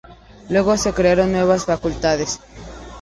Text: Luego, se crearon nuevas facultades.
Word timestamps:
Luego, 0.49 0.77
se 0.77 0.93
crearon 0.93 1.31
nuevas 1.31 1.65
facultades. 1.65 2.39